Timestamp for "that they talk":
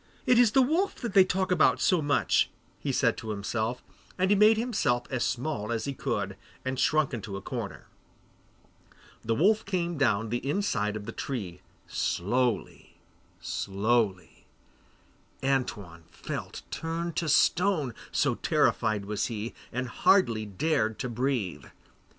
0.95-1.49